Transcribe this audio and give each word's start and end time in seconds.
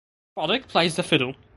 Roddick 0.35 0.67
plays 0.67 0.95
the 0.95 1.03
fiddle. 1.03 1.35